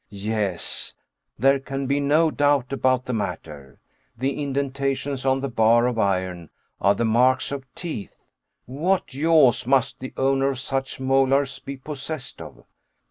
[0.09, 0.95] Yes.
[1.37, 3.79] There can be no doubt about the matter.
[4.17, 8.15] The indentations on the bar of iron are the marks of teeth!
[8.65, 12.65] What jaws must the owner of such molars be possessed of!